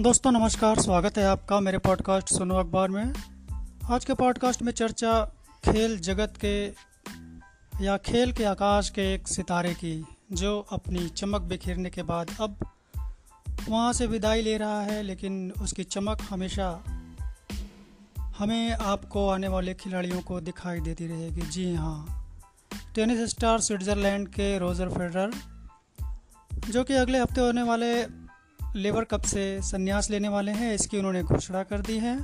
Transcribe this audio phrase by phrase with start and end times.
[0.00, 3.12] दोस्तों, नमस्कार, स्वागत है आपका मेरे पॉडकास्ट सुनो अखबार में।
[3.90, 5.12] आज के पॉडकास्ट में चर्चा
[5.64, 6.66] खेल जगत के
[7.84, 12.58] या खेल के आकाश के एक सितारे की, जो अपनी चमक बिखेरने के बाद अब
[13.68, 16.68] वहाँ से विदाई ले रहा है, लेकिन उसकी चमक हमेशा
[18.38, 22.28] हमें आपको आने वाले खिलाड़ियों को दिखाई देती रहेगी। जी हाँ
[22.94, 25.32] टेनिस स्टार स्विट्ज़रलैंड के रोज़र फेडरर,
[26.70, 28.25] जो कि अगले हफ़्ते होने वाले
[28.76, 32.16] लेबर कप से संन्यास लेने वाले हैं, इसकी उन्होंने घोषणा कर दी है।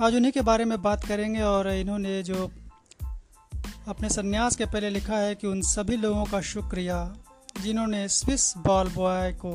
[0.00, 2.50] आज उन्हीं के बारे में बात करेंगे और इन्होंने जो
[3.88, 6.98] अपने संन्यास के पहले लिखा है कि उन सभी लोगों का शुक्रिया,
[7.62, 9.54] जिन्होंने स्विस बॉल बॉय को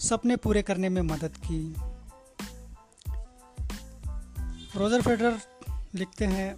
[0.00, 1.74] सपने पूरे करने में मदद की।
[4.76, 5.38] रोजर फेडर
[5.94, 6.54] लिखते हैं,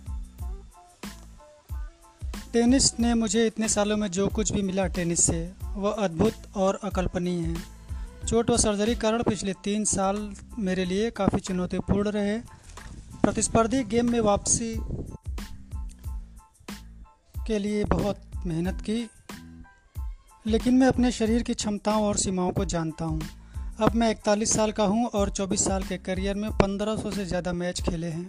[2.52, 6.78] टेनिस ने मुझे इतने सालों में जो कुछ भी मिला टेनिस से, वह अद्भुत और
[6.84, 7.77] अकल्पनीय है।
[8.28, 10.16] चोट व सर्जरी कारण पिछले तीन साल
[10.58, 12.36] मेरे लिए काफ़ी चुनौतीपूर्ण रहे।
[13.22, 14.74] प्रतिस्पर्धी गेम में वापसी
[17.46, 18.98] के लिए बहुत मेहनत की,
[20.46, 23.20] लेकिन मैं अपने शरीर की क्षमताओं और सीमाओं को जानता हूँ।
[23.80, 27.52] अब मैं 41 साल का हूँ और 24 साल के करियर में 1500 से ज़्यादा
[27.52, 28.28] मैच खेले हैं।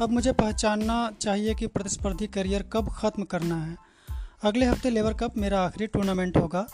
[0.00, 3.76] अब मुझे पहचानना चाहिए कि प्रतिस्पर्धी करियर कब ख़त्म करना है।
[4.44, 6.66] अगले हफ़्ते लेबर कप मेरा आखिरी टूर्नामेंट होगा।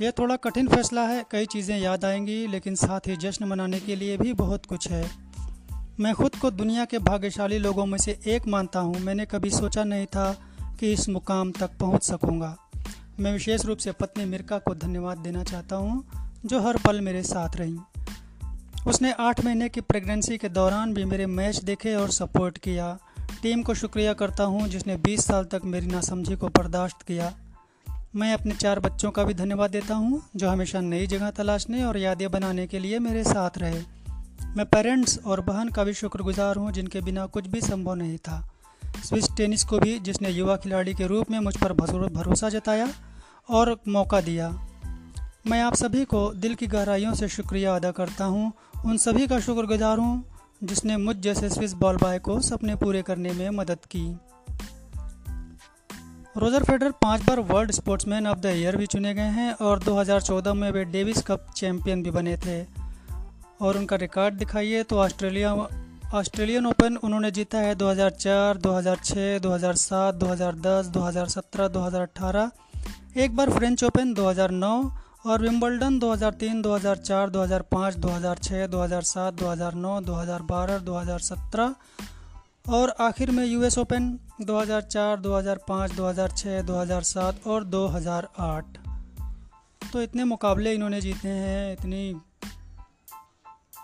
[0.00, 3.96] यह थोड़ा कठिन फैसला है, कई चीज़ें याद आएँगी, लेकिन साथ ही जश्न मनाने के
[3.96, 5.10] लिए भी बहुत कुछ है।
[6.00, 9.84] मैं खुद को दुनिया के भाग्यशाली लोगों में से एक मानता हूँ। मैंने कभी सोचा
[9.84, 10.40] नहीं था
[10.80, 12.56] कि इस मुकाम तक पहुँच सकूँगा।
[13.20, 16.04] मैं विशेष रूप से पत्नी मिर्का को धन्यवाद देना चाहता हूँ,
[16.46, 17.78] जो हर पल मेरे साथ रही।
[18.86, 22.98] उसने आठ महीने की प्रेगनेंसी के दौरान भी मेरे मैच देखे और सपोर्ट किया।
[23.42, 27.34] टीम को शुक्रिया करता हूँ, जिसने 20 साल तक मेरी नासमझी को बर्दाश्त किया।
[28.16, 31.96] मैं अपने चार बच्चों का भी धन्यवाद देता हूँ, जो हमेशा नई जगह तलाशने और
[31.96, 33.82] यादें बनाने के लिए मेरे साथ रहे।
[34.56, 38.50] मैं पेरेंट्स और बहन का भी शुक्रगुजार हूँ, जिनके बिना कुछ भी संभव नहीं था।
[39.04, 41.72] स्विस टेनिस को भी जिसने युवा खिलाड़ी के रूप में मुझ पर
[42.08, 42.88] भरोसा जताया
[43.48, 44.66] और मौका दिया।
[45.46, 48.52] मैं आप सभी को दिल की गहराइयों से शुक्रिया अदा करता हूँ।
[48.86, 50.24] उन सभी का शुक्रगुजार हूँ,
[50.64, 54.16] जिसने मुझ जैसे स्विस बॉल बॉय को सपने पूरे करने में मदद की।
[56.36, 60.54] रोजर फेडर पाँच बार world sportsman of the year भी चुने गए हैं और 2014
[60.54, 62.56] में वे डेविस कप चैंपियन भी बने थे
[63.60, 65.52] और उनका रिकॉर्ड दिखाइए तो ऑस्ट्रेलिया
[66.20, 72.50] ऑस्ट्रेलियन ओपन उन्होंने जीता है 2004, 2006, 2007, 2010, 2017, 2018
[73.16, 74.72] एक बार फ्रेंच ओपन 2009
[75.26, 81.72] और विम्बल्डन 2003, 2004, 2005, 2006, 2007, 2009, 2012, 2017
[82.68, 88.62] और आखिर में यूएस ओपन 2004, 2005, 2006, 2007 और 2008
[89.92, 92.20] तो इतने मुकाबले इन्होंने जीते हैं इतनी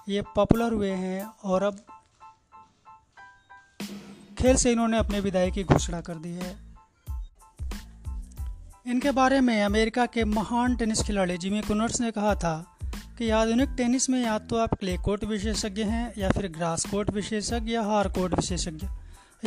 [0.09, 1.79] ये पॉपुलर हुए हैं और अब
[4.39, 6.59] खेल से इन्होंने अपने विदाई की घोषणा कर दी है।
[8.87, 12.80] इनके बारे में अमेरिका के महान टेनिस खिलाड़ी जिमी कुनर्स ने कहा था
[13.21, 17.11] कि आधुनिक टेनिस में या तो आप क्ले कोर्ट विशेषज्ञ हैं, या फिर ग्रास कोर्ट
[17.11, 18.87] विशेषज्ञ, या हार कोर्ट विशेषज्ञ,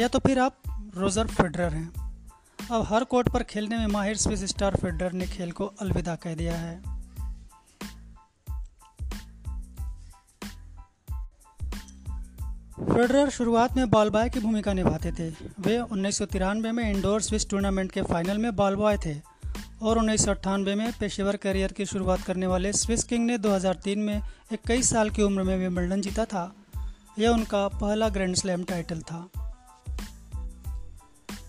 [0.02, 0.58] या तो फिर आप
[0.98, 1.94] रोजर फेडरर हैं।
[2.72, 6.36] अब हर कोर्ट पर खेलने में माहिर स्विस स्टार फेडरर ने खेल को अलविदा कह
[6.36, 6.82] दिया है।
[12.80, 15.30] फेडरर शुरुआत में बॉल बॉय की भूमिका निभाते थे।
[15.60, 19.33] वे उन्नीस सौ तिरानवे में इंडोर स्विस टूर्नामेंट के फाइनल में बॉल बॉय थे।
[19.84, 23.98] और उन्नीस सौ अट्ठानबे में पेशेवर करियर की शुरुआत करने वाले स्विस किंग ने 2003
[23.98, 24.22] में
[24.52, 26.56] इक्कीस साल की उम्र में विम्बल्डन जीता था।
[27.20, 29.30] यह उनका पहला ग्रैंड स्लैम टाइटल था।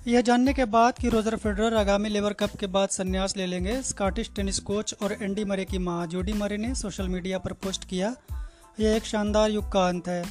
[0.06, 3.82] यह जानने के बाद कि रोजर फेडरर आगामी लेबर कप के बाद संन्यास ले लेंगे,
[3.82, 7.88] स्कॉटिश टेनिस कोच और एंडी मरे की माँ जूडी मरे ने सोशल मीडिया पर पोस्ट
[7.88, 8.14] किया।
[8.80, 10.24] यह एक शानदार युग का अंत है,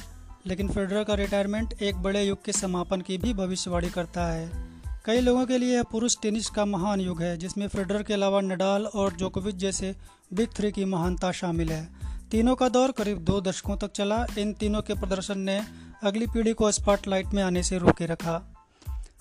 [0.46, 4.73] लेकिन फेडरर का रिटायरमेंट एक बड़े युग के समापन की भी भविष्यवाणी करता है।
[5.04, 8.40] कई लोगों के लिए यह पुरुष टेनिस का महान युग है, जिसमें फेडरर के अलावा
[8.40, 9.96] नडाल और जोकोविच जैसे
[10.34, 11.88] बिग थ्री की महानता शामिल है।
[12.30, 15.62] तीनों का दौर करीब दो दशकों तक चला। इन तीनों के प्रदर्शन ने
[16.02, 18.54] अगली पीढ़ी को स्पॉटलाइट में आने से रोके रखा।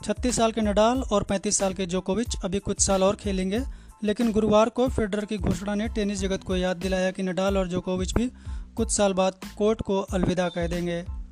[0.04, 3.63] छत्तीस साल के नडाल और पैंतीस साल के जोकोविच अभी कुछ साल और खेलेंगे,
[4.04, 7.68] लेकिन गुरुवार को फेडरर की घोषणा ने टेनिस जगत को याद दिलाया कि नडाल और
[7.68, 8.31] जोकोविच भी
[8.75, 11.23] कुछ साल बाद कोर्ट को अलविदा कह देंगे।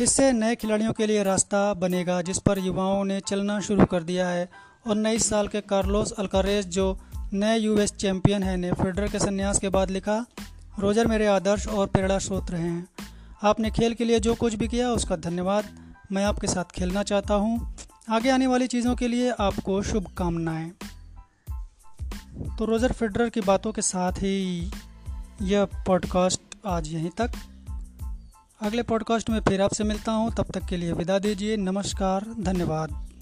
[0.00, 4.28] इससे नए खिलाड़ियों के लिए रास्ता बनेगा, जिस पर युवाओं ने चलना शुरू कर दिया
[4.28, 4.50] है।
[4.86, 6.98] और नई साल के कार्लोस अल्कारेज, जो
[7.32, 10.26] नए यूएस चैंपियन हैं, ने फेडरर के संन्यास के बाद लिखा,
[10.78, 12.88] रोजर मेरे आदर्श और प्रेरणा स्रोत रहे हैं।
[13.42, 15.64] आपने खेल के लिए जो कुछ भी किया, उसका धन्यवाद।
[16.12, 17.74] मैं आपके साथ खेलना चाहता हूँ।
[18.10, 20.72] आगे आने वाली चीज़ों के लिए आपको शुभकामनाएँ।
[22.58, 24.70] तो रोज़र फेडरर की बातों के साथ ही
[25.42, 27.30] यह पॉडकास्ट आज यहीं तक।
[28.64, 33.13] अगले पॉडकास्ट में फिर आपसे मिलता हूँ। तब तक के लिए विदा दीजिए। नमस्कार, धन्यवाद।